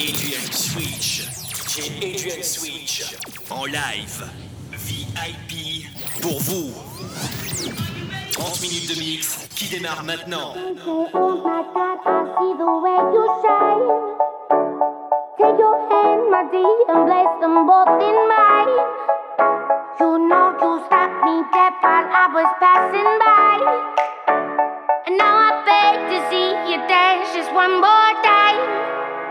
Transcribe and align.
Adrian 0.00 0.52
Switch. 0.52 1.26
J'ai 1.66 1.90
Adrian 2.06 2.42
Switch. 2.44 3.16
En 3.50 3.64
live. 3.66 4.30
VIP. 4.70 5.90
Pour 6.22 6.38
vous. 6.38 6.72
30 8.30 8.62
minutes 8.62 8.94
de 8.94 8.98
mix 9.00 9.48
qui 9.56 9.68
démarre 9.68 10.04
maintenant. 10.04 10.54
Take 15.36 15.58
your 15.58 15.76
hand, 15.90 16.30
my 16.30 16.44
dear, 16.52 16.78
and 16.90 17.06
place 17.06 17.34
them 17.40 17.66
both 17.66 18.00
in 18.00 18.18
mine. 18.30 18.78
You 19.98 20.18
know 20.28 20.54
you 20.62 20.78
stopped 20.86 21.24
me 21.24 21.42
dead 21.52 21.74
while 21.82 22.06
I 22.06 22.28
was 22.32 22.50
passing 22.60 23.18
by. 23.18 23.58
And 25.08 25.18
now 25.18 25.34
I 25.38 25.50
beg 25.66 25.96
to 26.10 26.18
see 26.30 26.50
you 26.70 26.78
dance 26.86 27.34
just 27.34 27.52
one 27.52 27.80
more 27.80 28.14
time. 28.22 28.87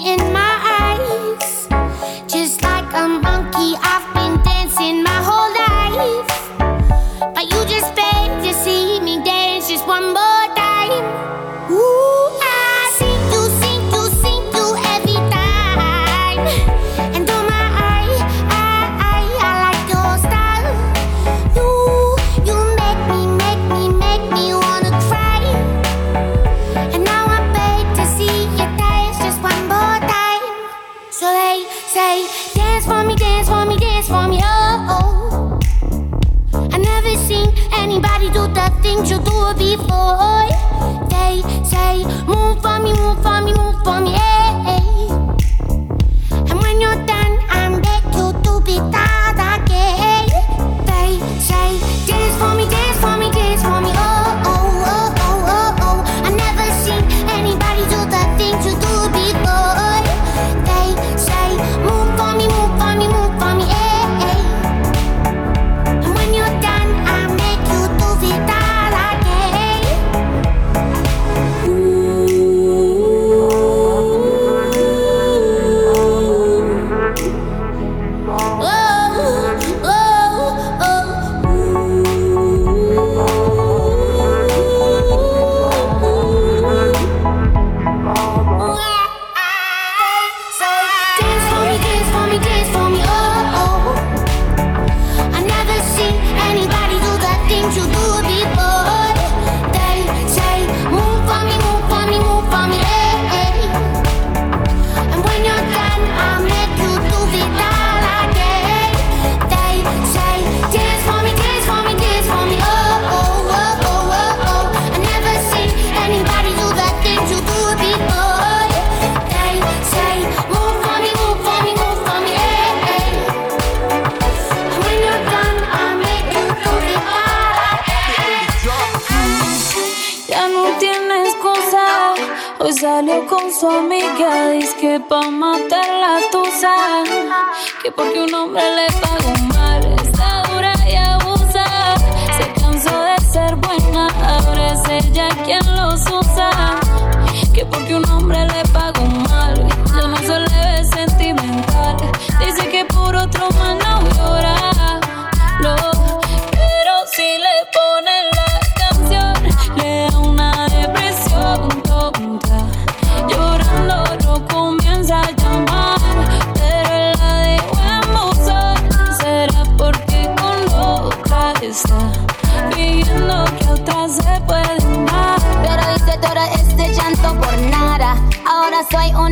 in 0.00 0.33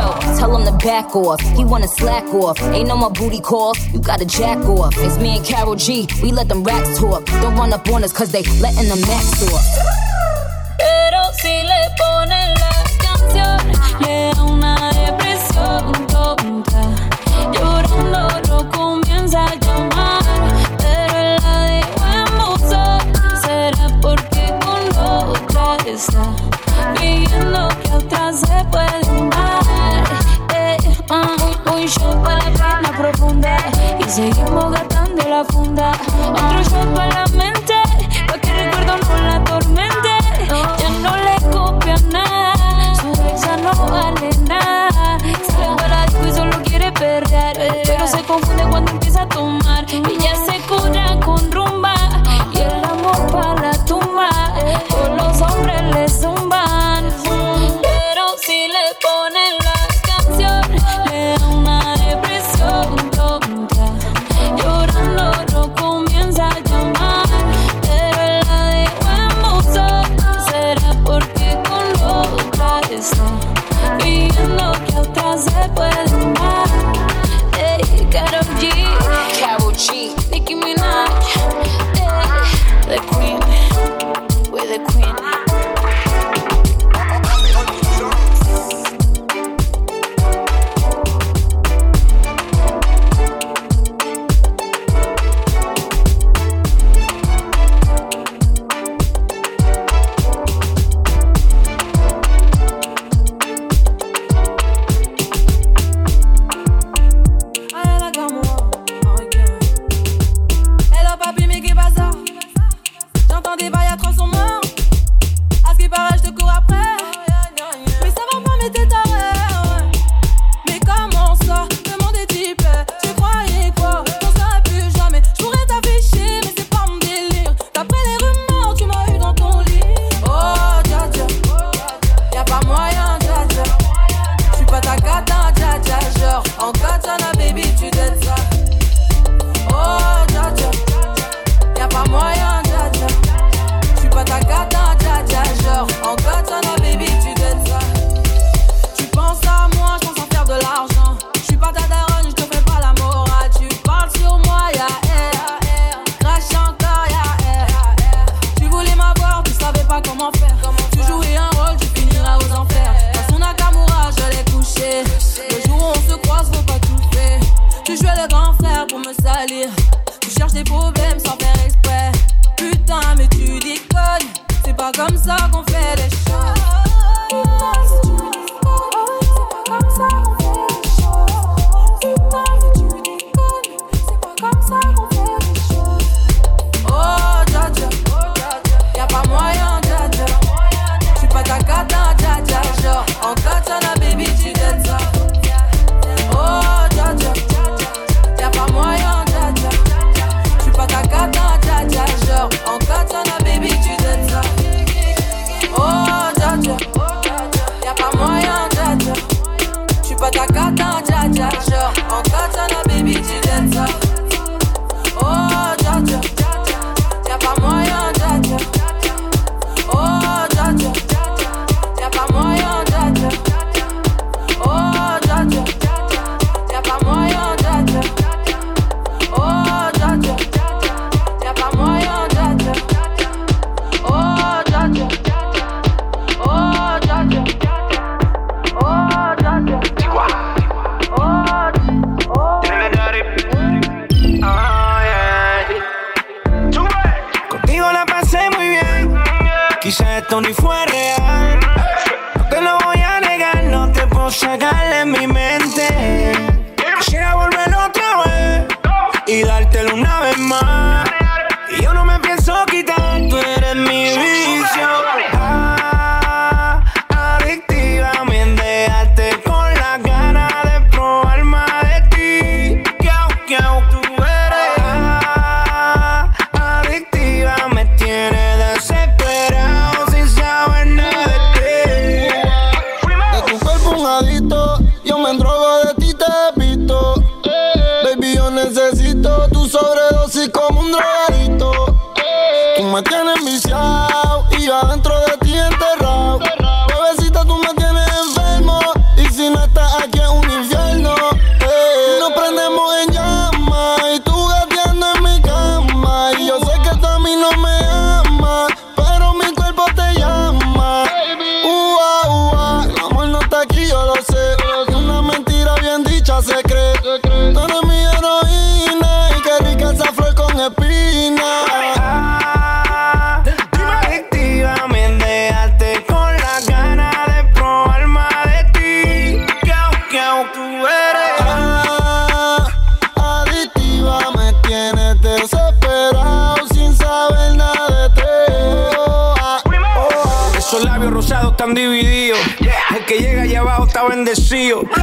Yo, 0.00 0.06
tell 0.38 0.56
him 0.56 0.64
to 0.64 0.72
back 0.84 1.14
off. 1.14 1.40
He 1.56 1.64
wanna 1.64 1.88
slack 1.88 2.26
off. 2.32 2.56
Ain't 2.74 2.88
no 2.88 2.96
more 2.96 3.10
booty 3.10 3.40
calls. 3.40 3.78
You 3.92 4.00
gotta 4.00 4.24
jack 4.24 4.58
off. 4.76 4.94
It's 4.96 5.18
me 5.18 5.36
and 5.36 5.44
Carol 5.44 5.76
G. 5.76 6.08
We 6.22 6.32
let 6.32 6.48
them 6.48 6.64
racks 6.64 6.98
talk. 6.98 7.24
Don't 7.42 7.54
run 7.56 7.72
up 7.72 7.86
on 7.92 8.02
us 8.04 8.12
cause 8.12 8.30
they 8.32 8.42
letting 8.64 8.88
them 8.88 9.00
max 9.02 9.26
off. 9.52 9.64
Pero 10.78 11.20
si 11.40 11.54
le 11.70 11.80
ponen 12.00 12.48
la 12.64 12.74
canción, 13.04 13.58
le 14.00 14.32
da 14.34 14.42
una 14.42 14.74
depresión 15.02 16.06
tonta. 16.14 16.82
Llorando 17.52 18.24
lo 18.48 18.70
comienza 18.70 19.44
a 19.44 19.54
llamar. 19.64 20.24
Pero 20.78 21.20
la 21.44 21.56
en 21.78 22.30
Será 23.42 23.86
porque 24.00 24.44
con 24.64 24.82
otra 24.96 25.76
está. 25.86 26.24
Viendo 26.98 27.68
que 27.82 27.90
otra 27.92 28.32
se 28.32 28.64
puede. 28.72 28.99
Seguimos 34.10 34.72
gastando 34.72 35.22
la 35.28 35.44
funda. 35.44 35.92
Otro 36.32 36.62
shot 36.64 36.94
para 36.96 37.14
la 37.14 37.26
mente, 37.28 37.74
pa' 38.26 38.38
que 38.38 38.50
el 38.50 38.72
recuerdo 38.72 38.96
no 39.08 39.22
la 39.22 39.36
atormente. 39.36 40.08
Ya 40.48 40.90
no 41.00 41.16
le 41.16 41.36
copia 41.56 41.94
nada, 42.10 42.94
su 42.96 43.12
ex 43.12 43.40
ya 43.40 43.56
no 43.58 43.72
vale 43.86 44.30
nada. 44.48 45.16
Sale 45.46 45.76
para 45.76 46.06
y 46.28 46.32
solo 46.32 46.60
quiere 46.64 46.90
perder, 46.90 47.82
pero 47.84 48.08
se 48.08 48.20
confunde 48.24 48.64
cuando 48.68 48.90
empieza 48.90 49.22
a 49.22 49.28
tomar. 49.28 49.86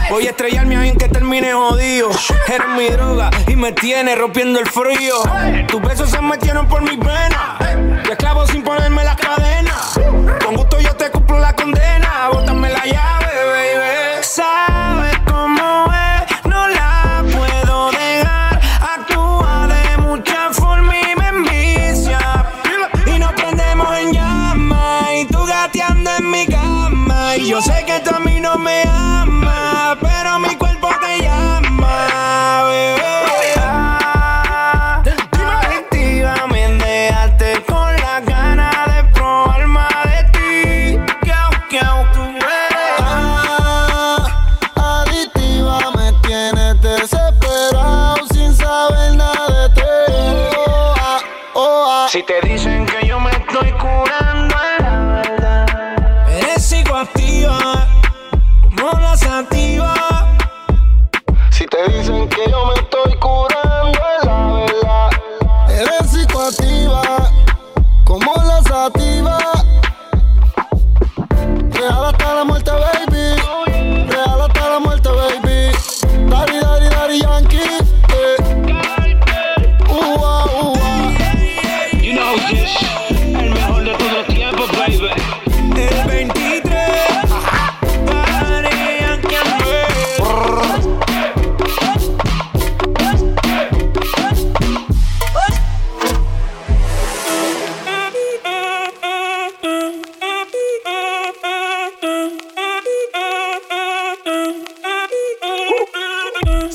Voy 0.10 0.26
a 0.26 0.30
estrellarme 0.30 0.76
a 0.76 0.80
alguien 0.80 0.96
que 0.96 1.10
termine 1.10 1.52
jodido. 1.52 2.12
Eres 2.48 2.68
mi 2.78 2.88
droga 2.88 3.30
y 3.48 3.58
me 3.58 3.74
tiene 3.74 4.16
rompiendo 4.16 4.58
el 4.58 4.66
frío. 4.68 5.16
Tus 5.68 5.82
besos 5.82 6.10
se 6.10 6.22
metieron 6.22 6.66
por 6.70 6.82
mis 6.82 6.98
venas. 6.98 8.06
Yo 8.06 8.12
esclavo 8.14 8.48
sin 8.48 8.64
ponerme 8.64 9.04
las 9.04 9.18
cadenas. 9.18 10.00
Con 10.46 10.56
gusto 10.56 10.80
yo 10.80 10.87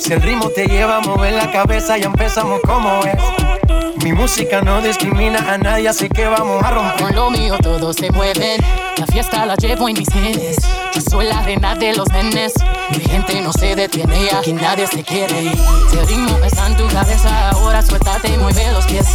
Si 0.03 0.13
el 0.13 0.21
ritmo 0.21 0.49
te 0.49 0.67
lleva 0.67 0.97
a 0.97 1.01
mover 1.01 1.33
la 1.35 1.49
cabeza, 1.53 1.97
ya 1.97 2.07
empezamos 2.07 2.61
como 2.63 3.03
es. 3.05 4.03
Mi 4.03 4.13
música 4.13 4.61
no 4.61 4.83
discrimina 4.83 5.39
a 5.39 5.57
nadie, 5.59 5.89
así 5.89 6.09
que 6.09 6.27
vamos 6.27 6.61
a 6.65 6.73
romper. 6.73 7.07
Con 7.07 7.15
lo 7.15 7.31
mío 7.31 7.57
todos 7.63 7.95
se 7.95 8.11
mueven. 8.11 8.61
La 8.99 9.07
fiesta 9.07 9.47
la 9.47 9.55
llevo 9.55 9.89
en 9.89 9.97
mis 9.97 10.09
genes. 10.13 10.57
Yo 10.93 11.01
soy 11.03 11.27
la 11.27 11.43
reina 11.43 11.77
de 11.77 11.95
los 11.95 12.09
nenes. 12.11 12.53
Mi 12.91 13.05
gente 13.05 13.41
no 13.43 13.53
se 13.53 13.77
detiene 13.77 14.25
y 14.25 14.35
aquí 14.35 14.53
nadie 14.53 14.89
se 14.89 15.05
quiere 15.05 15.45
ir. 15.45 15.59
Si 15.89 15.97
el 15.97 16.09
ritmo 16.09 16.37
está 16.45 16.67
en 16.67 16.77
tu 16.77 16.89
cabeza, 16.89 17.51
ahora 17.51 17.81
suéltate 17.81 18.27
y 18.27 18.37
mueve 18.39 18.73
los 18.73 18.85
pies. 18.87 19.07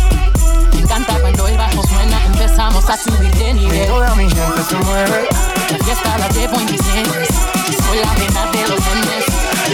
Me 0.72 0.80
encanta 0.80 1.20
cuando 1.20 1.50
el 1.50 1.58
bajo 1.58 1.84
suena, 1.86 2.26
empezamos 2.28 2.90
a 2.90 2.96
subir 2.96 3.34
de 3.36 3.54
nivel. 3.56 3.88
Toda 3.88 4.16
mi 4.16 4.30
gente 4.30 4.64
se 4.70 4.76
mueve. 4.78 5.28
La 5.70 5.84
fiesta 5.84 6.18
la 6.18 6.30
llevo 6.30 6.58
en 6.62 6.72
mis 6.72 6.82
genes. 6.82 7.28
Yo 7.68 7.84
soy 7.84 7.98
la 7.98 8.14
reina 8.14 8.46
de 8.54 8.68
los 8.70 8.80
nenes. 8.80 9.17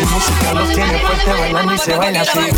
Mi 0.03 0.09
música 0.09 0.53
los 0.53 0.69
tiene 0.69 0.99
fuerte 0.99 1.31
bailando 1.31 1.73
y 1.73 1.77
se 1.77 1.95
baila 1.95 2.21
así. 2.21 2.39
My 2.39 2.49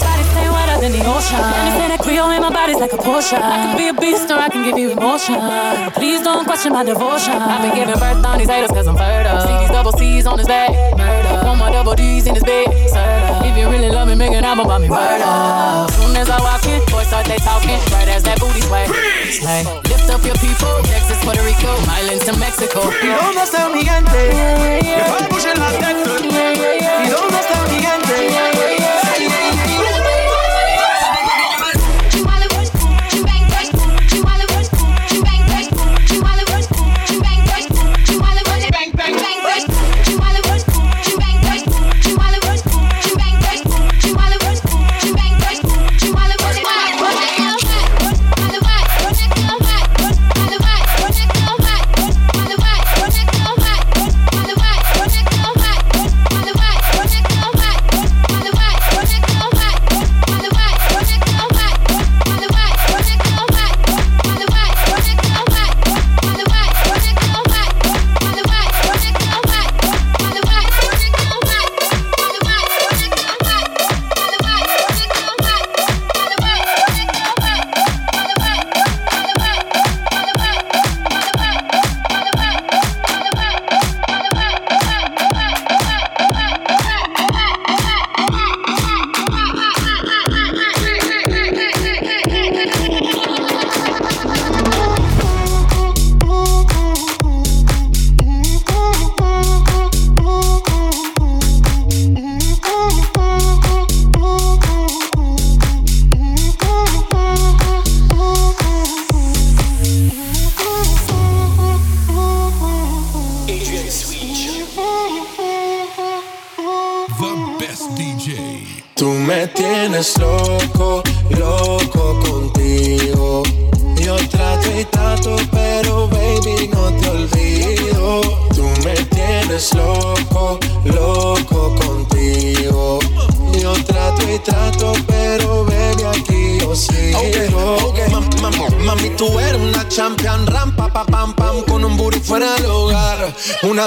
body 0.00 0.22
stay 0.24 0.48
wetter 0.48 0.88
the 0.88 1.02
ocean. 1.08 1.40
Anything 1.40 1.88
that 1.88 2.00
Creole 2.00 2.30
in 2.30 2.42
my 2.42 2.50
body's 2.50 2.78
like 2.78 2.92
a 2.92 2.96
potion. 2.96 3.42
I 3.42 3.76
be 3.76 3.88
a 3.88 3.94
beast 3.94 4.30
or 4.30 4.38
I 4.38 4.48
can 4.48 4.62
give 4.64 4.78
you 4.78 4.90
emotion. 4.92 5.34
Please 5.94 6.22
don't 6.22 6.44
question 6.46 6.72
my 6.72 6.84
devotion. 6.84 7.34
I've 7.34 7.62
been 7.62 7.74
giving 7.74 7.98
birth 7.98 8.24
on 8.24 8.38
these 8.38 8.48
haters 8.48 8.70
cause 8.70 8.86
I'm 8.86 8.96
fertile. 8.96 9.40
See 9.40 9.58
these 9.58 9.70
double 9.70 9.92
C's 9.92 10.26
on 10.26 10.38
his 10.38 10.46
back. 10.46 10.70
Want 11.46 11.60
my 11.60 11.70
double 11.70 11.94
D's 11.94 12.26
in 12.26 12.34
his 12.34 12.42
bed. 12.42 12.66
If 13.46 13.56
you 13.56 13.70
really 13.70 13.88
love 13.88 14.08
me, 14.08 14.16
make 14.16 14.32
an 14.32 14.42
album 14.42 14.66
about 14.66 14.80
me. 14.80 14.88
Murder. 14.88 15.86
Soon 15.94 16.16
as 16.16 16.28
I 16.28 16.38
walk 16.42 16.66
in, 16.66 16.82
boys 16.90 17.06
start 17.06 17.26
they 17.26 17.38
talking. 17.38 17.78
Right 17.94 18.08
as 18.08 18.24
that 18.24 18.40
booty 18.40 18.62
sway. 18.62 18.86
Slay. 19.30 19.62
Lift 19.86 20.10
up 20.10 20.24
your 20.26 20.34
people. 20.42 20.82
Texas, 20.82 21.22
Puerto 21.22 21.42
Rico, 21.46 21.70
Islands 21.86 22.24
to 22.24 22.36
Mexico. 22.38 22.90
¿Y 23.00 23.14
dónde 23.14 23.42
está 23.44 23.68
mi 23.68 23.84
gente? 23.84 25.35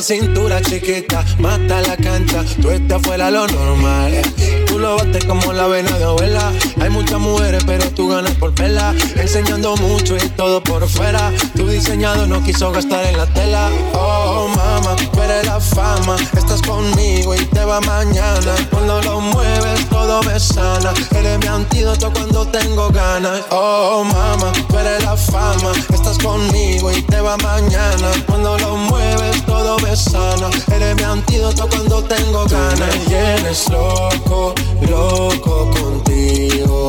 Cintura 0.01 0.61
chiquita, 0.61 1.25
mata 1.39 1.81
la 1.81 1.97
cancha. 1.97 2.45
Tú 2.61 2.71
estás 2.71 3.01
fuera 3.01 3.29
lo 3.29 3.45
normal. 3.47 4.21
Tú 4.65 4.79
lo 4.79 4.95
bates 4.95 5.25
como 5.25 5.51
la 5.51 5.67
vena 5.67 5.97
de 5.97 6.03
abuela. 6.05 6.53
Muchas 6.99 7.19
mujeres, 7.21 7.63
pero 7.65 7.89
tú 7.91 8.09
ganas 8.09 8.33
por 8.33 8.53
vela. 8.55 8.93
Enseñando 9.15 9.73
mucho 9.77 10.17
y 10.17 10.29
todo 10.31 10.61
por 10.61 10.85
fuera. 10.85 11.31
Tu 11.55 11.65
diseñado 11.65 12.27
no 12.27 12.43
quiso 12.43 12.73
gastar 12.73 13.05
en 13.05 13.15
la 13.15 13.25
tela. 13.27 13.69
Oh, 13.93 14.49
mama, 14.53 14.97
tú 15.13 15.21
eres 15.21 15.45
la 15.45 15.61
fama. 15.61 16.17
Estás 16.37 16.61
conmigo 16.61 17.33
y 17.33 17.45
te 17.45 17.63
va 17.63 17.79
mañana. 17.79 18.53
Cuando 18.69 19.01
lo 19.01 19.21
mueves, 19.21 19.87
todo 19.89 20.21
me 20.23 20.37
sana. 20.41 20.93
Eres 21.11 21.39
mi 21.39 21.47
antídoto 21.47 22.11
cuando 22.11 22.45
tengo 22.45 22.89
ganas. 22.89 23.43
Oh, 23.49 24.03
mama, 24.03 24.51
tú 24.67 24.77
eres 24.77 25.01
la 25.01 25.15
fama. 25.15 25.71
Estás 25.93 26.17
conmigo 26.17 26.91
y 26.91 27.01
te 27.03 27.21
va 27.21 27.37
mañana. 27.37 28.11
Cuando 28.27 28.57
lo 28.57 28.75
mueves, 28.75 29.45
todo 29.45 29.79
me 29.79 29.95
sana. 29.95 30.49
Eres 30.69 30.97
mi 30.97 31.03
antídoto 31.03 31.65
cuando 31.69 32.03
tengo 32.03 32.45
ganas. 32.45 32.77
me 32.77 33.05
tienes 33.05 33.69
loco, 33.69 34.53
loco 34.81 35.71
contigo. 35.71 36.88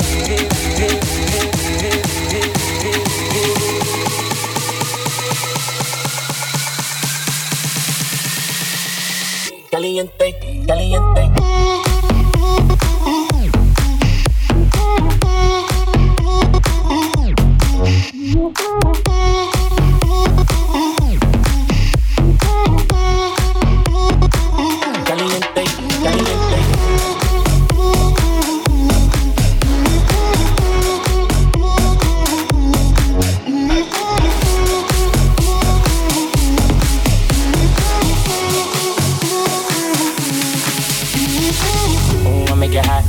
Caliente, 9.91 10.63
caliente. 10.65 11.80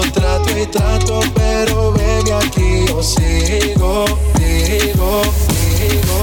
Trato 0.00 0.58
y 0.58 0.66
trato, 0.66 1.20
pero 1.34 1.92
baby 1.92 2.30
aquí 2.30 2.86
yo 2.88 3.02
sigo. 3.02 4.04
Digo, 4.38 5.22
digo, 5.78 6.22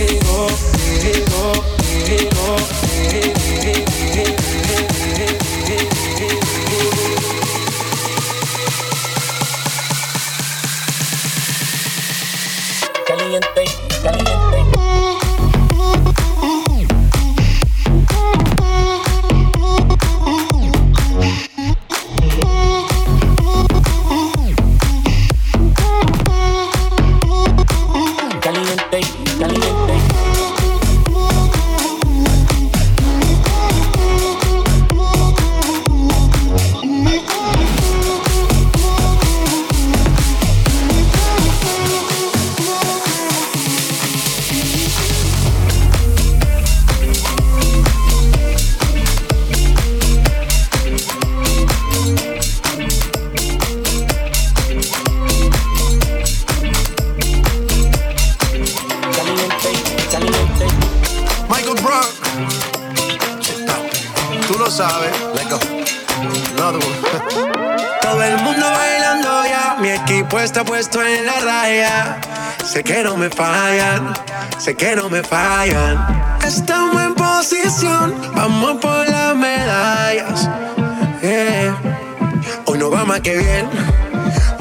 digo, 0.00 0.46
digo, 1.02 1.52
digo, 2.06 2.56
Caliente, 13.06 13.64
caliente. 14.02 14.51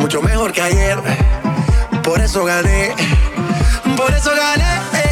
Mucho 0.02 0.22
mejor 0.22 0.52
que 0.52 0.62
ayer. 0.62 0.98
Por 2.04 2.20
eso 2.20 2.44
gané, 2.44 2.94
por 3.96 4.12
eso 4.14 4.32
gané. 4.36 5.11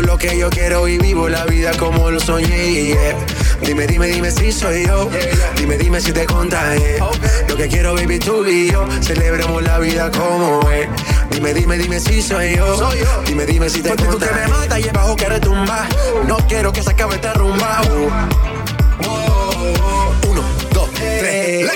Lo 0.00 0.16
que 0.16 0.38
yo 0.38 0.48
quiero 0.50 0.88
y 0.88 0.98
vivo 0.98 1.28
la 1.28 1.44
vida 1.44 1.72
como 1.78 2.10
lo 2.10 2.18
soñé. 2.18 2.86
yeah. 2.86 3.16
Dime, 3.64 3.86
dime, 3.86 4.06
dime 4.08 4.30
si 4.30 4.50
soy 4.50 4.86
yo. 4.86 5.08
Dime, 5.56 5.76
dime 5.76 6.00
si 6.00 6.12
te 6.12 6.26
contagié. 6.26 6.98
Lo 7.48 7.56
que 7.56 7.68
quiero, 7.68 7.94
baby, 7.94 8.18
tú 8.18 8.44
y 8.46 8.70
yo. 8.70 8.86
Celebremos 9.00 9.62
la 9.62 9.78
vida 9.78 10.10
como 10.10 10.68
es. 10.70 10.88
Dime, 11.30 11.54
dime, 11.54 11.78
dime 11.78 12.00
si 12.00 12.22
soy 12.22 12.56
yo. 12.56 12.90
Dime, 13.26 13.46
dime 13.46 13.68
si 13.70 13.82
te 13.82 13.90
Porque 13.90 14.04
tú 14.06 14.18
que 14.18 14.32
me 14.32 14.48
matas 14.48 14.80
y 14.80 14.84
el 14.84 14.92
bajo 14.92 15.14
que 15.14 15.28
retumba. 15.28 15.86
No 16.26 16.38
quiero 16.48 16.72
que 16.72 16.82
se 16.82 16.90
acabe 16.90 17.14
esta 17.16 17.34
rumba. 17.34 17.82
Uno, 20.28 20.42
dos, 20.72 20.90
tres, 20.92 21.70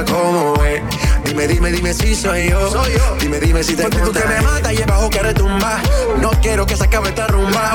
gusta 0.00 0.12
cómo 0.12 0.64
es. 0.64 0.82
Dime, 1.24 1.46
dime, 1.46 1.70
dime 1.70 1.94
si 1.94 2.14
soy 2.14 2.50
yo. 2.50 2.70
Dime, 3.20 3.40
dime 3.40 3.62
si 3.62 3.74
te 3.76 3.82
Porque 3.84 3.98
tú 3.98 4.12
que 4.12 4.26
me 4.26 4.40
mata 4.40 4.72
y 4.72 4.76
el 4.78 4.86
bajo 4.86 5.10
que 5.10 5.20
retumba. 5.20 5.80
No 6.20 6.30
quiero 6.42 6.66
que 6.66 6.76
se 6.76 6.84
acabe 6.84 7.10
esta 7.10 7.26
rumba. 7.26 7.74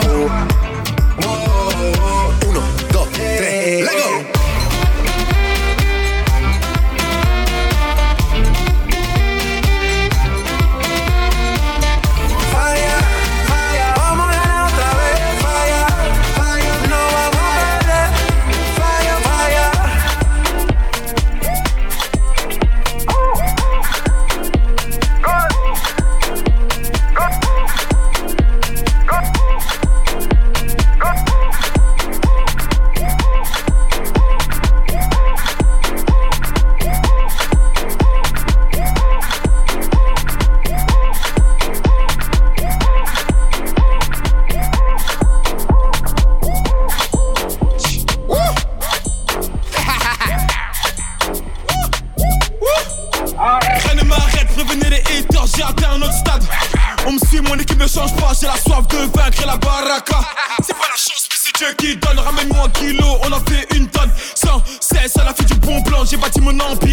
Uno, 2.47 2.61
dos, 2.91 3.09
tres, 3.11 3.85
Lego. 3.85 4.34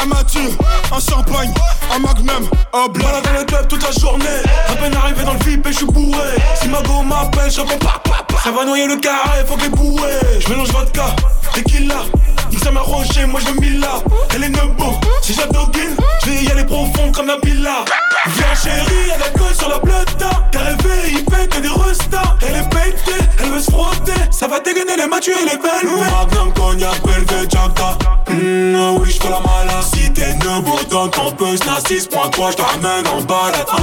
Amateur, 0.00 0.50
un 0.92 1.00
champagne, 1.00 1.52
un 1.94 1.98
magnum, 1.98 2.48
un 2.72 2.88
blanc. 2.88 3.08
Dans 3.22 3.38
le 3.38 3.44
club 3.44 3.68
toute 3.68 3.82
la 3.82 3.92
journée. 3.92 4.24
À 4.68 4.74
peine 4.76 4.94
arrivé 4.94 5.24
dans 5.24 5.34
le 5.34 5.38
VIP 5.40 5.66
et 5.66 5.72
je 5.72 5.76
suis 5.78 5.86
bourré. 5.86 6.36
Si 6.60 6.68
ma 6.68 6.80
go 6.82 7.02
m'appelle, 7.02 7.50
j'en 7.50 7.66
pas, 7.66 8.02
Ça 8.42 8.50
va 8.50 8.64
noyer 8.64 8.86
le 8.86 8.96
carré, 8.96 9.44
faut 9.46 9.56
que 9.56 9.64
les 9.64 10.40
Je 10.40 10.48
mélange 10.48 10.70
vodka, 10.70 11.14
tequila. 11.52 12.04
Nique 12.50 12.70
ma 12.72 12.80
rocher, 12.80 13.26
moi 13.26 13.40
je 13.46 13.60
mis 13.60 13.78
là 13.78 14.02
Elle 14.34 14.44
est 14.44 14.48
nebo, 14.48 14.98
si 15.22 15.34
j'adogine 15.34 15.96
Je 16.24 16.30
vais 16.30 16.44
y 16.44 16.50
aller 16.50 16.64
profond 16.64 17.12
comme 17.12 17.26
Nabila 17.26 17.84
Viens 18.26 18.54
chérie, 18.54 19.10
elle 19.14 19.22
a 19.22 19.38
gueule 19.38 19.54
sur 19.54 19.68
la 19.68 19.78
plata. 19.78 20.30
T'as 20.50 20.58
rêvé, 20.60 21.12
il 21.12 21.24
pète 21.26 21.60
des 21.60 21.68
restas. 21.68 22.36
Elle 22.40 22.56
est 22.56 22.68
pétée, 22.70 23.22
elle 23.38 23.50
veut 23.50 23.60
se 23.60 23.70
frotter. 23.70 24.12
Ça 24.30 24.48
va 24.48 24.60
dégainer 24.60 24.96
les 24.96 25.06
matures 25.06 25.36
et 25.36 25.44
les 25.44 25.58
belles 25.58 25.90
Magnum, 26.10 26.52
cognac, 26.54 27.02
belvé, 27.02 27.46
jacta 27.50 27.98
Mmh, 28.30 28.74
ah 28.76 28.92
oui, 28.98 29.10
j'te 29.10 29.24
la 29.24 29.40
malade. 29.40 29.84
Si 29.94 30.10
t'es 30.12 30.34
nebo 30.36 30.78
dans 30.90 31.08
ton 31.08 31.32
peu, 31.32 31.54
6.3 31.54 32.52
J't'amène 32.52 33.06
en 33.08 33.20
balade. 33.22 33.66
Ah, 33.70 33.76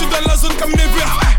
je 0.00 0.04
dans 0.06 0.26
la 0.26 0.36
zone 0.36 0.54
comme 0.58 0.70
les 0.70 0.76
verts 0.76 1.25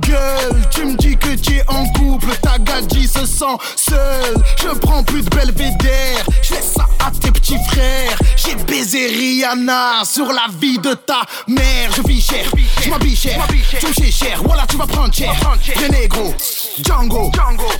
gueule. 0.00 0.62
Tu 0.70 0.84
me 0.84 0.96
dis 0.96 1.16
que 1.16 1.34
tu 1.36 1.56
es 1.56 1.64
en 1.68 1.86
couple. 1.92 2.28
Ta 2.42 2.58
gadji 2.58 3.06
se 3.06 3.26
sent 3.26 3.56
seule. 3.76 4.42
Je 4.62 4.68
prends 4.78 5.02
plus 5.02 5.22
de 5.22 5.30
belvédère. 5.30 6.24
Je 6.42 6.54
laisse 6.54 6.72
ça 6.76 6.86
à 7.04 7.10
tes 7.10 7.30
petits 7.30 7.58
frères. 7.68 8.18
J'ai 8.36 8.54
baisé 8.64 9.06
Rihanna 9.06 10.04
sur 10.04 10.26
la 10.26 10.46
vie 10.60 10.78
de 10.78 10.94
ta 10.94 11.22
mère. 11.46 11.90
Je 11.96 12.02
vis 12.02 12.20
cher, 12.20 12.44
je 12.82 12.90
m'habille 12.90 13.16
cher. 13.16 13.46
Tu 13.78 13.86
me 13.86 14.10
cher, 14.10 14.40
voilà, 14.44 14.64
tu 14.68 14.76
vas 14.76 14.86
prendre 14.86 15.12
cher. 15.12 15.34
Renegro, 15.76 16.34
Django, 16.82 17.30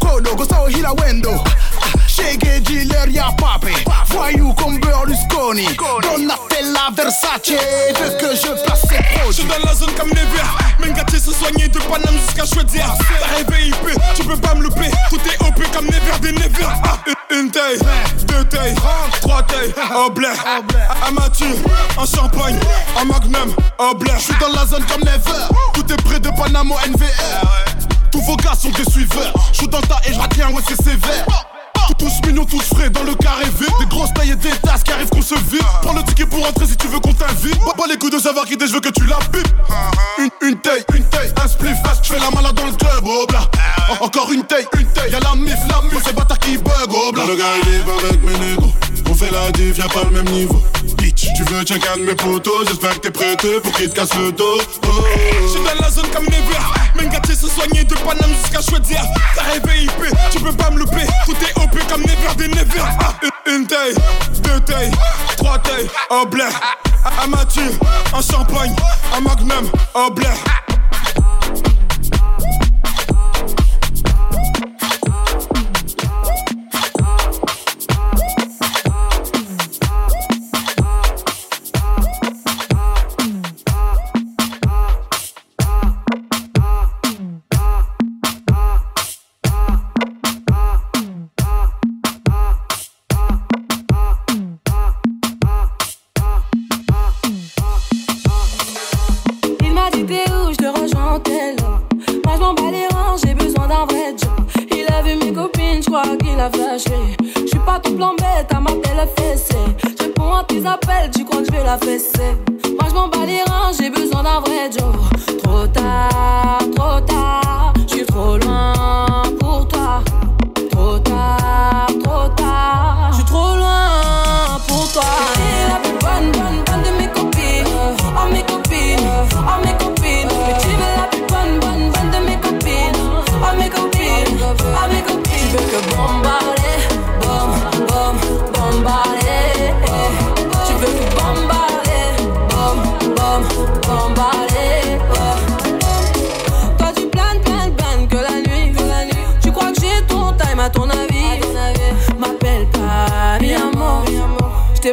Kodo, 0.00 0.34
Gustavo 0.37 0.68
Wendo. 0.68 1.44
Shege 2.06 2.61
dealer, 2.62 3.08
y'a 3.11 3.30
papé. 3.37 3.72
Voyou 4.06 4.52
comme 4.54 4.78
Berlusconi? 4.80 5.66
Donatella 5.76 6.90
Versace. 6.94 7.52
Veux 7.98 8.18
que 8.18 8.34
je 8.34 8.64
place 8.64 8.88
je 9.28 9.32
suis 9.32 9.44
dans 9.44 9.58
la 9.64 9.74
zone 9.74 9.92
comme 9.94 10.11
Même 10.80 10.94
gâté 10.94 11.18
se 11.18 11.32
soigner 11.32 11.68
de 11.68 11.78
Paname 11.78 12.18
jusqu'à 12.26 12.46
choisir 12.46 12.87
T'as 13.20 13.37
rêvé 13.37 13.68
IP, 13.68 14.00
tu 14.14 14.24
peux 14.24 14.37
pas 14.37 14.54
me 14.54 14.62
louper. 14.62 14.90
Tout 15.11 15.16
est 15.16 15.46
OP 15.46 15.62
comme 15.72 15.84
Never 15.84 16.18
des 16.22 16.32
Never 16.32 16.64
ah, 16.84 16.98
Une 17.30 17.50
taille, 17.50 17.78
deux 18.26 18.44
tailles, 18.44 18.74
trois 19.20 19.42
tailles. 19.42 19.74
Oh 19.94 20.11
blé, 20.11 20.28
amateur, 21.06 21.48
en 21.98 22.06
champagne, 22.06 22.58
en 22.96 23.04
magnum, 23.04 23.54
oh 23.78 23.94
blé. 23.94 24.12
Je 24.16 24.22
suis 24.22 24.34
dans 24.40 24.48
la 24.48 24.64
zone 24.64 24.84
comme 24.90 25.02
Never 25.02 25.46
Tout 25.74 25.92
est 25.92 26.02
près 26.02 26.20
de 26.20 26.30
Panamo 26.30 26.74
NVR 26.87 27.77
Tous 28.10 28.20
vos 28.22 28.36
gars 28.36 28.54
sont 28.54 28.70
des 28.70 28.90
suiveurs. 28.90 29.32
Je 29.52 29.66
dans 29.66 29.80
ta 29.82 30.00
et 30.08 30.12
je 30.12 30.18
retiens, 30.18 30.48
ouais 30.50 30.62
c'est 30.66 30.82
sévère. 30.82 31.26
Tous 31.98 32.12
mignons, 32.26 32.44
tous 32.44 32.62
frais 32.62 32.90
dans 32.90 33.02
le 33.02 33.14
carré 33.14 33.44
vide. 33.58 33.72
Des 33.80 33.86
grosses 33.86 34.12
tailles 34.14 34.30
et 34.30 34.36
des 34.36 34.50
tasses 34.62 34.84
qui 34.84 34.92
arrivent 34.92 35.08
qu'on 35.08 35.22
se 35.22 35.34
vide. 35.34 35.62
Prends 35.82 35.94
le 35.94 36.02
ticket 36.04 36.26
pour 36.26 36.44
rentrer 36.44 36.66
si 36.66 36.76
tu 36.76 36.86
veux 36.86 37.00
qu'on 37.00 37.12
t'invite. 37.12 37.58
Pas 37.58 37.86
les 37.88 37.96
coups 37.96 38.12
de 38.12 38.18
savoir 38.18 38.44
qui 38.44 38.56
je 38.60 38.72
veux 38.72 38.80
que 38.80 38.90
tu 38.90 39.04
la 39.06 39.16
pipes. 39.16 39.48
Une, 40.18 40.48
une 40.48 40.60
taille, 40.60 40.84
une 40.94 41.04
taille, 41.04 41.32
un 41.42 41.48
spliff 41.48 41.76
Je 42.02 42.12
fais 42.12 42.20
la 42.20 42.30
malade 42.30 42.54
dans 42.54 42.66
le 42.66 42.72
club, 42.72 43.04
oh 43.04 43.26
bla. 43.28 43.40
Encore 44.00 44.30
une 44.32 44.44
taille, 44.44 44.66
une 44.78 44.86
taille, 44.88 45.10
y'a 45.10 45.20
la 45.20 45.34
mif, 45.34 45.58
la 45.68 45.82
mif. 45.82 46.02
C'est 46.04 46.14
bâtard 46.14 46.38
qui 46.38 46.56
bug, 46.58 46.90
oh 46.90 47.10
bla. 47.12 47.24
Le 47.26 47.36
gars 47.36 47.44
il 47.62 47.74
est 47.74 48.06
avec 48.06 48.22
mes 48.22 48.46
négros. 48.46 48.72
On 49.10 49.14
fait 49.14 49.30
la 49.32 49.50
diff, 49.52 49.78
y'a 49.78 49.88
pas 49.88 50.04
le 50.04 50.10
même 50.22 50.32
niveau. 50.32 50.62
Bitch, 50.98 51.26
tu 51.36 51.42
veux 51.44 51.64
check 51.64 51.82
un 51.92 51.98
de 51.98 52.04
mes 52.04 52.14
potos 52.14 52.66
J'espère 52.68 52.94
que 52.94 53.08
t'es 53.08 53.10
prêté 53.10 53.60
pour 53.60 53.72
qu'il 53.72 53.88
te 53.88 53.94
casse 53.94 54.14
le 54.14 54.30
dos. 54.30 54.58
Oh. 54.84 54.88
J'suis 55.48 55.64
dans 55.64 55.80
la 55.80 55.90
zone 55.90 56.06
comme 56.14 56.24
Never 56.24 56.77
Même 57.08 57.20
gâté 57.20 57.34
se 57.34 57.48
soigner 57.48 57.84
de 57.84 57.94
Paname 57.94 58.34
jusqu'à 58.42 58.60
choisir 58.60 59.00
T'as 59.34 59.42
rêvé 59.44 59.84
IP, 59.84 60.14
tu 60.30 60.40
peux 60.40 60.52
pas 60.52 60.70
me 60.70 60.78
louper. 60.80 61.02
Est 61.02 61.58
OP 61.58 61.78
comme 61.88 62.02
Never 62.02 62.34
des 62.36 62.48
Never. 62.48 62.80
Ah, 63.00 63.14
Une 63.46 63.66
taille, 63.66 63.94
deux 64.42 64.60
tailles, 64.60 64.90
trois 65.36 65.58
tailles, 65.58 65.88
oh 66.10 66.26
blé. 66.26 66.44
Amateur, 67.22 67.70
en 68.12 68.20
champagne, 68.20 68.74
en 69.16 69.22
magnum, 69.22 69.70
oh 69.94 70.10
blé 70.10 70.26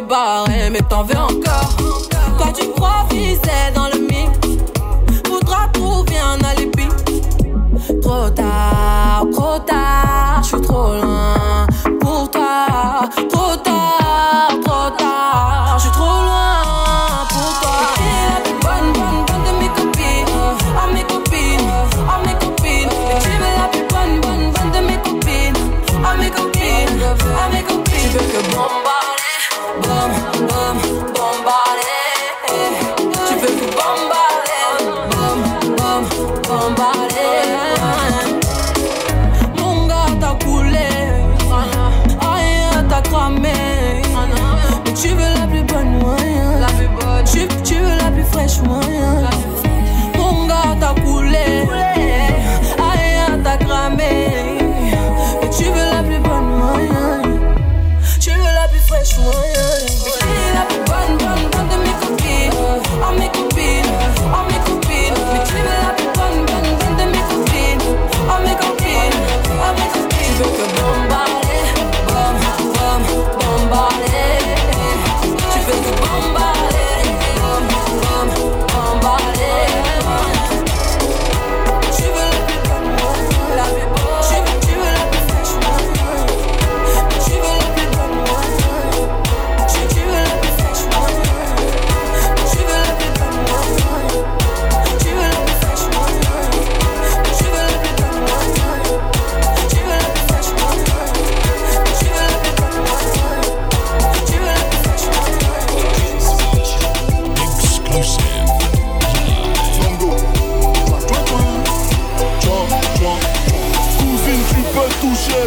barré, 0.06 0.70
mais 0.70 0.82
t'en 0.82 1.02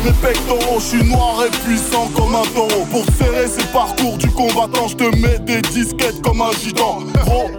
mes 0.04 0.14
pectoraux. 0.14 0.80
Je 0.80 0.98
suis 0.98 1.04
noir 1.04 1.44
et 1.46 1.52
puissant 1.66 2.08
comme 2.16 2.36
un 2.36 2.46
taureau. 2.54 2.86
Pour 2.92 3.04
serrer 3.18 3.48
ces 3.48 3.66
parcours 3.68 4.18
du 4.18 4.30
combattant, 4.32 4.88
je 4.88 4.96
te 4.96 5.16
mets 5.18 5.40
des 5.40 5.62
disquettes 5.62 6.22
comme 6.22 6.42
un 6.42 6.52
gitan. 6.52 7.00
Gros, 7.26 7.50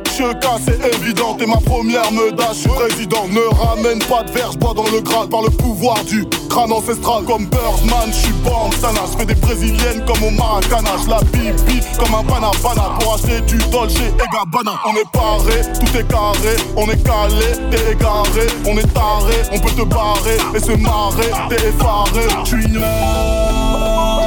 cas 0.41 0.59
c'est 0.65 0.81
évident. 0.95 1.35
T'es 1.35 1.47
ma 1.47 1.57
première 1.57 2.11
meudage, 2.13 2.57
je 2.57 2.61
suis 2.61 2.69
président. 2.71 3.27
Ne 3.29 3.41
ramène 3.57 3.99
pas 4.01 4.23
de 4.23 4.31
verre, 4.33 4.53
bois 4.59 4.75
dans 4.75 4.91
le 4.91 5.01
crâne 5.01 5.29
par 5.29 5.43
le 5.43 5.51
pouvoir 5.51 6.03
du 6.05 6.25
crâne 6.51 6.73
ancestral. 6.73 7.25
Comme 7.25 7.47
Birdman, 7.47 8.09
je 8.09 8.19
suis 8.27 8.33
bandana. 8.45 9.01
Je 9.11 9.19
fais 9.19 9.25
des 9.25 9.35
brésiliennes 9.35 10.05
comme 10.05 10.23
au 10.23 10.31
Maracana. 10.31 10.91
La 11.09 11.21
bibi 11.33 11.81
comme 11.99 12.15
un 12.15 12.25
panavana. 12.25 12.99
Pour 12.99 13.15
acheter 13.15 13.41
du 13.43 13.57
Dolce 13.71 13.97
et 13.97 14.13
Gabbana. 14.33 14.73
On 14.85 14.95
est 14.95 15.11
paré, 15.13 15.63
tout 15.79 15.97
est 15.97 16.09
carré. 16.09 16.57
On 16.77 16.87
est 16.91 17.03
calé, 17.03 17.47
t'es 17.71 17.93
égaré. 17.93 18.47
On 18.67 18.77
est 18.77 18.93
taré, 18.93 19.37
on 19.53 19.59
peut 19.59 19.71
te 19.71 19.83
barrer 19.83 20.39
et 20.55 20.61
se 20.61 20.73
marrer. 20.73 21.31
T'es 21.49 21.69
effaré, 21.69 22.29
je 22.45 22.49
suis 22.49 22.63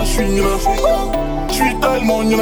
je 0.04 0.10
suis 0.10 0.42
je 1.54 1.54
suis 1.54 1.76
tellement 1.80 2.24
nien, 2.24 2.38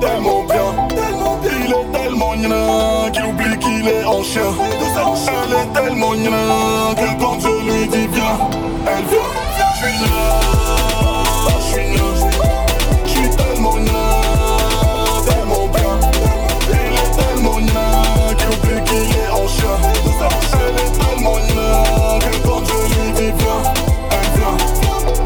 tellement 0.00 0.42
bien. 0.44 0.86
Tellement 0.88 1.36
bien. 1.36 1.50
Il 1.66 1.70
est 1.70 1.98
tellement 1.98 2.34
nien 2.34 3.10
qu'il 3.12 3.24
oublie 3.26 3.58
qu'il 3.58 3.86
est 3.86 4.04
en 4.04 4.22
chien. 4.22 4.40
Elle 5.28 5.52
est 5.52 5.80
tellement 5.80 6.14
nien 6.14 6.94
que 6.96 7.20
quand 7.20 7.38
je 7.40 7.48
lui 7.48 7.86
dis 7.88 8.06
viens, 8.12 8.43
elle 8.86 9.04
vient. 9.04 9.44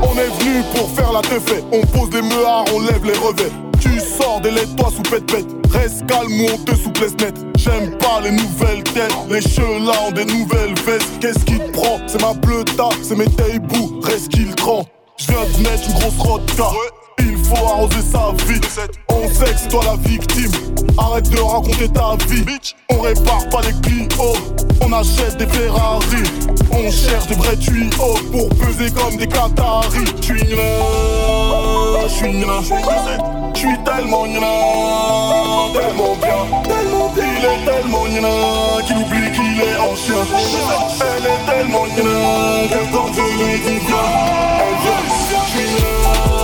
On 0.01 0.21
est 0.21 0.41
venu 0.41 0.63
pour 0.75 0.91
faire 0.91 1.13
la 1.13 1.21
teufée. 1.23 1.65
On 1.73 1.81
pose 1.87 2.11
des 2.11 2.23
meuhards, 2.23 2.65
on 2.75 2.81
lève 2.81 3.05
les 3.05 3.17
revêts. 3.19 3.53
Tu 3.81 4.01
sors 4.01 4.41
des 4.41 4.51
laits-toi 4.51 4.91
sous 4.95 5.03
pète-pète. 5.03 5.58
Reste 5.71 6.07
calme 6.07 6.41
ou 6.41 6.47
on 6.55 6.59
te 6.59 6.75
souplesse 6.75 7.15
net. 7.21 7.35
J'aime 7.57 7.97
pas 7.99 8.21
les 8.23 8.31
nouvelles 8.31 8.83
têtes. 8.85 9.15
Les 9.31 9.41
cheveux 9.41 9.85
là 9.85 9.93
ont 10.07 10.13
des 10.13 10.25
nouvelles 10.25 10.75
vestes. 10.87 11.19
Qu'est-ce 11.21 11.45
qui 11.45 11.59
te 11.59 11.71
prend? 11.73 11.99
C'est 12.07 12.21
ma 12.23 12.35
bleuta, 12.35 12.89
c'est 13.03 13.17
mes 13.17 13.27
taibous. 13.27 14.01
Reste 14.03 14.29
qu'il 14.29 14.55
trempe. 14.55 14.89
J'viens 15.17 15.37
de 15.57 15.63
mettre 15.63 15.89
une 15.89 15.99
grosse 15.99 16.19
rodka. 16.19 16.71
Il 17.21 17.37
faut 17.37 17.67
arroser 17.67 18.03
sa 18.13 18.33
vie. 18.47 18.61
On 19.09 19.29
sait 19.29 19.53
que 19.53 19.59
c'est 19.59 19.69
toi 19.69 19.83
la 19.85 19.97
victime. 20.09 20.53
Arrête 20.97 21.29
de 21.31 21.41
raconter 21.41 21.89
ta 21.89 22.17
vie. 22.29 22.45
On 22.91 23.01
répare 23.01 23.49
pas 23.49 23.61
les 23.63 23.75
Clio. 23.81 24.33
On 24.81 24.93
achète 24.93 25.37
des 25.37 25.47
Ferrari. 25.47 26.23
On 26.71 26.91
cherche 26.91 27.27
des 27.27 27.35
vrais 27.35 27.57
tuyaux 27.57 28.15
pour 28.31 28.49
peser 28.51 28.91
comme 28.91 29.17
des 29.17 29.27
Qataris. 29.27 30.05
J'suis 32.09 32.33
nul, 32.33 32.47
j'suis 32.63 32.75
nul. 32.75 33.21
J'suis 33.55 33.79
tellement 33.85 34.27
nul, 34.27 34.41
tellement 35.73 36.15
bien. 36.17 36.41
Il 37.17 37.45
est 37.45 37.65
tellement 37.65 38.07
nul 38.09 38.27
qu'il 38.87 38.97
oublie 38.97 39.31
qu'il 39.33 39.61
est 39.61 39.79
en 39.79 39.95
chien. 39.95 40.23
Elle 41.01 41.27
est 41.27 41.43
tellement 41.51 41.87
nul 41.87 42.69
que 42.71 42.81
quand 42.93 43.09
je 43.13 43.21
lui 43.21 43.59
dis 43.61 43.79
viens, 43.87 44.09
elle 44.61 44.77
vient. 44.83 45.03
J'suis 45.47 45.69
nul, 45.71 46.38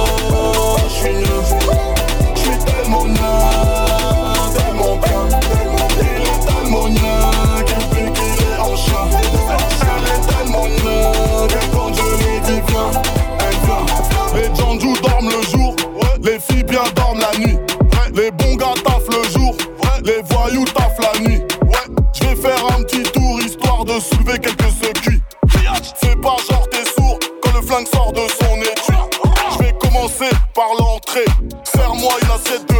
Serre-moi 32.04 32.18
une 32.22 32.30
assiette 32.30 32.68
de. 32.68 32.74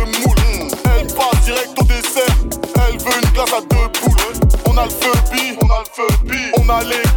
Elle 0.98 1.06
passe 1.06 1.44
direct 1.44 1.78
au 1.80 1.84
dessert. 1.84 2.36
Elle 2.76 2.98
veut 2.98 3.22
une 3.22 3.30
glace 3.30 3.52
à 3.52 3.60
deux 3.60 3.88
poules. 4.00 4.48
On 4.66 4.76
a 4.76 4.84
le 4.84 4.90
feu 4.90 5.12
on 5.62 5.70
a 5.70 5.78
le 5.80 5.86
feu. 5.92 6.06
On 6.58 6.68
a 6.68 6.82
l'équerre. 6.84 7.13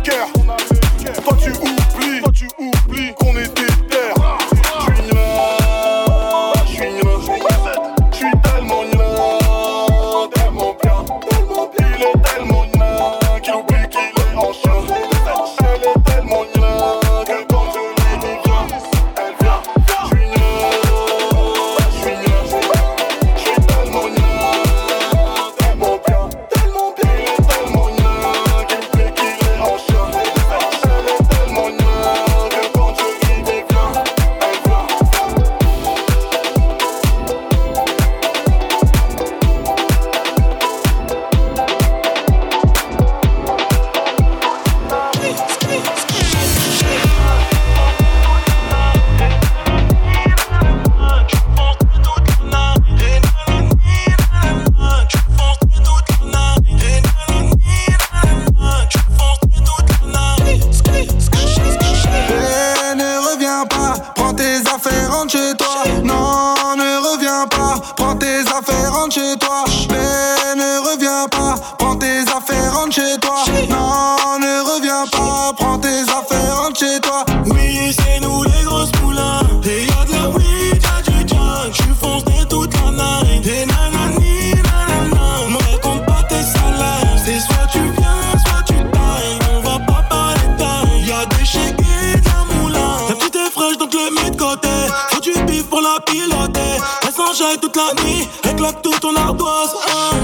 Mangeais 97.40 97.58
toute 97.58 97.76
la 97.76 98.04
nuit, 98.04 98.28
éclate 98.50 98.82
toute 98.82 99.00
ton 99.00 99.16
ardoise. 99.16 99.76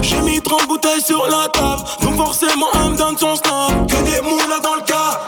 J'ai 0.02 0.20
mis 0.22 0.42
30 0.42 0.68
bouteilles 0.68 1.02
sur 1.02 1.26
la 1.28 1.48
table, 1.50 1.84
donc 2.02 2.16
forcément 2.16 2.68
elle 2.74 2.92
me 2.92 2.98
donne 2.98 3.18
son 3.18 3.36
snap. 3.36 3.88
Que 3.88 3.96
des 4.04 4.22
moules 4.22 4.62
dans 4.64 4.76
le 4.76 4.82
cas, 4.82 5.20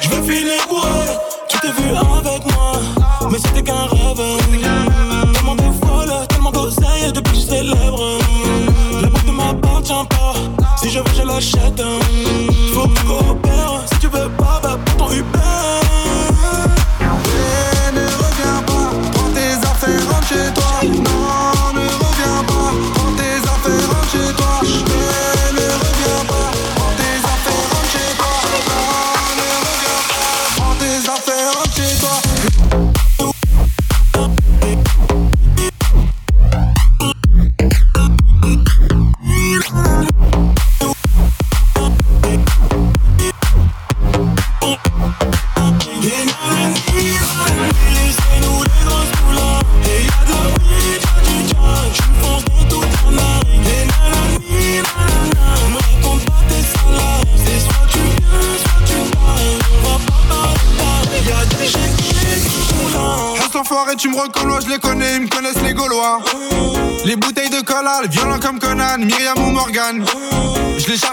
je 0.00 0.08
vais 0.08 0.22
finir 0.22 0.66
bourré. 0.68 0.88
Tu 1.48 1.58
t'es 1.58 1.68
vu 1.68 1.90
avec 1.90 2.44
moi, 2.52 2.72
mais 3.30 3.38
c'était 3.38 3.62
qu'un 3.62 3.86
rêve. 3.86 4.22
Tellement 5.32 5.56
de 5.56 5.62
folle, 5.84 6.26
tellement 6.28 6.52
d'oseille 6.52 7.12
depuis 7.12 7.32
que 7.32 7.38
je 7.38 7.46
célèbre. 7.46 8.18
La 9.00 9.08
boîte 9.08 9.26
ne 9.26 9.32
m'appartient 9.32 10.06
pas, 10.10 10.34
si 10.80 10.90
je 10.90 10.98
veux 10.98 11.04
je 11.16 11.22
l'achète. 11.22 11.82
Faut 12.72 12.88
que 12.88 13.41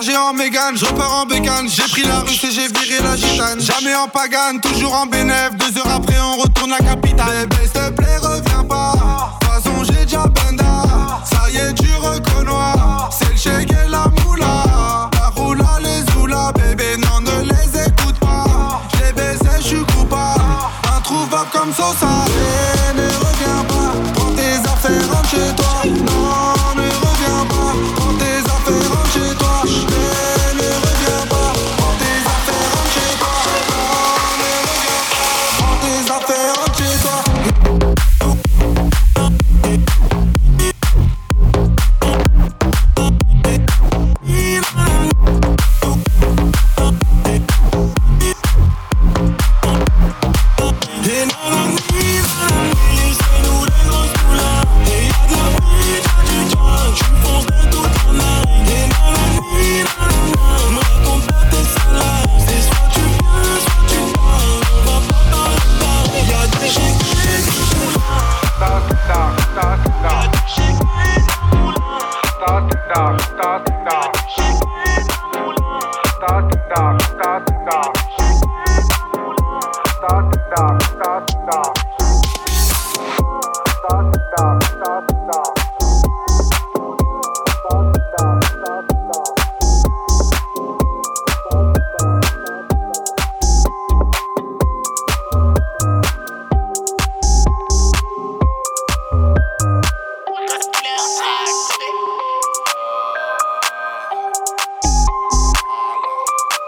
Chargé 0.10 0.18
en 0.18 0.34
mégane, 0.34 0.76
je 0.76 0.86
repars 0.86 1.22
en 1.22 1.26
bécane. 1.26 1.68
J'ai 1.70 1.84
pris 1.84 2.04
la 2.04 2.22
russe 2.22 2.44
et 2.44 2.52
j'ai 2.52 2.68
viré 2.68 3.04
la 3.04 3.16
gitane. 3.16 3.60
Jamais 3.60 3.94
en 3.96 4.08
pagane, 4.08 4.60
toujours 4.60 4.94
en 4.94 5.06
bénéf. 5.06 5.52
Deux 5.56 5.78
heures 5.78 5.96
après, 5.96 6.20
on 6.20 6.38
retourne 6.38 6.74
à 6.74 6.78
capitale. 6.78 7.48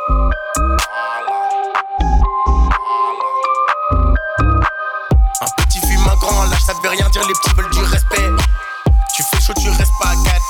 Un 0.10 0.30
petit 5.58 5.80
fume 5.80 6.08
un 6.08 6.16
grand 6.16 6.43
lâche, 6.45 6.64
ça 6.64 6.74
veut 6.74 6.89
rien 6.89 7.08
dire, 7.10 7.22
les 7.28 7.34
petits 7.34 7.54
veulent 7.56 7.70
du 7.72 7.80
respect. 7.80 8.01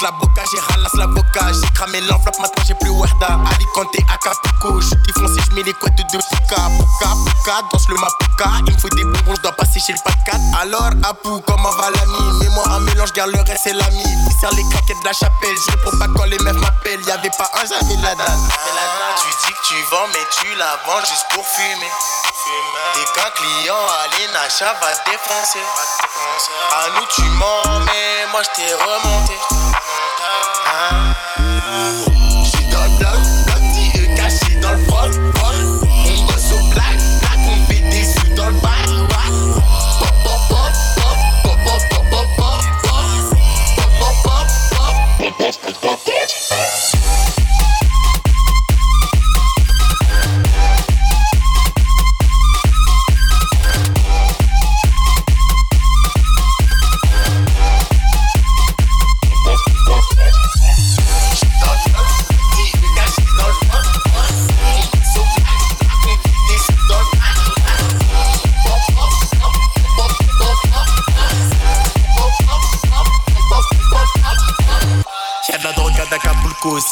La 0.02 0.12
boca, 0.12 0.42
j'ai 0.52 0.60
ralasse 0.60 0.94
l'avocat, 0.96 1.52
j'ai 1.54 1.70
cramé 1.74 2.02
l'enveloppe, 2.02 2.40
maintenant 2.40 2.64
j'ai 2.66 2.74
plus 2.76 2.90
Wahda. 2.90 3.40
Alicante, 3.54 3.96
Acapulco, 4.14 4.82
je 4.82 4.96
kiffe 5.06 5.16
foncé, 5.16 5.42
je 5.50 5.56
mets 5.56 5.64
les 5.64 5.74
couettes 5.74 5.96
de 5.96 6.18
Puka, 6.18 6.62
Puka, 6.78 7.10
Puka, 7.26 7.62
danse 7.72 7.88
le 7.90 7.96
Mapuka, 7.96 8.50
il 8.68 8.74
me 8.74 8.80
faut 8.80 8.90
des 8.90 9.04
bonbons, 9.04 9.36
je 9.36 9.42
dois 9.42 9.52
passer 9.54 9.80
chez 9.80 9.94
le 9.94 10.00
pas 10.04 10.16
4. 10.26 10.38
Alors, 10.62 10.90
Apu, 11.04 11.30
comment 11.46 11.72
va 11.72 11.90
l'ami? 11.92 12.40
Mets-moi 12.40 12.64
un 12.70 12.80
mélange, 12.82 13.14
garde 13.14 13.32
le 13.32 13.42
reste, 13.42 13.62
c'est 13.64 13.74
l'ami. 13.74 14.04
Il 14.04 14.34
sert 14.40 14.52
les 14.52 14.64
craquettes 14.70 15.00
de 15.02 15.06
la 15.06 15.14
chapelle, 15.14 15.56
je 15.68 15.76
pour 15.84 15.98
pas 16.00 16.08
quand 16.16 16.26
les 16.26 16.40
meufs 16.40 16.56
m'appellent, 16.58 17.02
y'avait 17.08 17.30
pas 17.38 17.50
un, 17.54 17.66
j'avais 17.66 18.02
la 18.02 18.16
date. 18.16 18.40
Tu 19.22 19.48
dis 19.48 19.54
que 19.54 19.68
tu 19.68 19.76
vends, 19.92 20.08
mais 20.14 20.26
tu 20.40 20.56
la 20.58 20.78
vends 20.88 21.00
juste 21.02 21.26
pour 21.32 21.46
fumer. 21.46 21.92
T'es 22.94 23.06
qu'un 23.14 23.30
client, 23.36 23.76
allez, 24.04 24.28
Nacha 24.34 24.74
va 24.82 24.92
te 24.92 25.10
défoncer. 25.10 25.64
À 26.74 27.00
nous, 27.00 27.06
tu 27.14 27.22
mens, 27.38 27.80
mais 27.86 28.26
moi, 28.32 28.42
je 28.42 28.50
t'ai 28.56 28.74
remonté. 28.74 29.61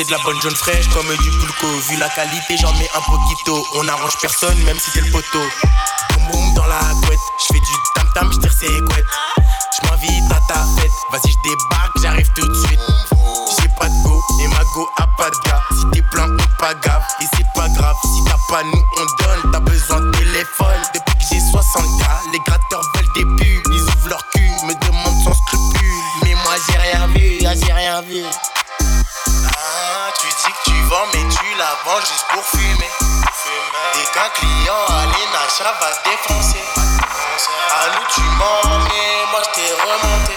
La 0.09 0.17
bonne 0.23 0.41
jaune 0.41 0.55
fraîche 0.55 0.87
comme 0.89 1.07
du 1.07 1.29
pulco. 1.39 1.67
Vu 1.89 1.97
la 1.97 2.09
qualité, 2.09 2.57
j'en 2.57 2.71
mets 2.73 2.89
un 2.95 3.01
poquito. 3.01 3.65
On 3.75 3.87
arrange 3.87 4.17
personne, 4.21 4.57
même 4.63 4.77
si 4.79 4.91
t'es 4.91 5.01
le 5.01 5.11
poteau. 5.11 5.43
Boum 6.13 6.27
boum 6.31 6.53
dans 6.55 6.65
la 6.65 6.79
couette, 7.05 7.19
j'fais 7.39 7.59
du 7.59 7.73
tam 7.95 8.07
tam, 8.13 8.31
j'tire 8.31 8.51
ses 8.51 8.67
couettes. 8.67 9.05
J'm'invite 9.77 10.31
à 10.31 10.53
ta 10.53 10.59
fête, 10.77 10.91
vas-y 11.11 11.31
j'débarque, 11.31 11.91
j'arrive 12.01 12.29
tout 12.35 12.47
de 12.47 12.67
suite. 12.67 12.79
J'ai 13.59 13.69
pas 13.79 13.87
de 13.87 14.03
go 14.03 14.21
et 14.41 14.47
ma 14.47 14.63
go 14.73 14.89
a 14.97 15.07
pas 15.17 15.29
de 15.29 15.49
gars. 15.49 15.63
Si 15.71 15.85
t'es 15.91 16.01
plein, 16.11 16.27
on 16.29 16.61
pas 16.61 16.73
gaffe 16.75 17.07
et 17.21 17.25
c'est 17.35 17.45
pas 17.53 17.67
grave. 17.69 17.95
Si 18.03 18.23
t'as 18.25 18.37
pas 18.49 18.63
nous, 18.63 18.83
on 18.97 19.23
donne. 19.23 19.48
Chara 35.59 35.73
va 35.73 35.89
défoncer. 36.05 36.63
Tu 38.15 38.21
m'as 38.21 38.75
emmené, 38.75 39.25
moi 39.29 39.41
je 39.43 39.49
t'ai 39.55 39.73
remonté. 39.73 40.35